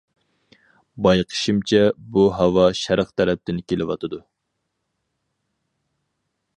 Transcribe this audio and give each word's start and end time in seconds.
بايقىشىمچە، 1.07 1.81
بۇ 2.15 2.23
ھاۋا 2.39 2.65
شەرق 2.81 3.13
تەرەپتىن 3.21 3.61
كېلىۋاتىدۇ. 3.73 4.23